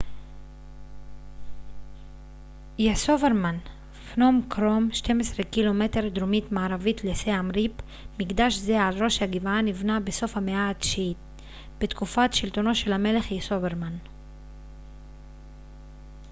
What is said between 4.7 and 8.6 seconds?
12 ק""מ דרומית־מערבית לסיאם ריפ. מקדש